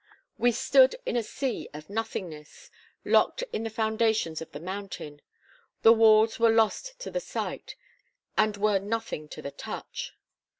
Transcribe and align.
We 0.39 0.51
stood 0.51 0.95
in 1.05 1.15
a 1.15 1.21
sea 1.21 1.69
of 1.75 1.87
nothingness 1.87 2.71
locked 3.05 3.43
in 3.53 3.61
the 3.61 3.69
foundations 3.69 4.41
of 4.41 4.51
the 4.51 4.59
mountain. 4.59 5.21
The 5.83 5.93
walls 5.93 6.39
were 6.39 6.49
lost 6.49 6.99
to 7.01 7.11
the 7.11 7.19
sight, 7.19 7.75
and 8.35 8.57
were 8.57 8.79
nothing 8.79 9.29
to 9.29 9.43
the 9.43 9.51
touch. 9.51 10.15